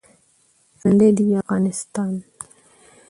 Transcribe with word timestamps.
ژوندۍ 0.79 1.09
د 1.17 1.19
وی 1.27 1.35
افغانستان 1.43 2.11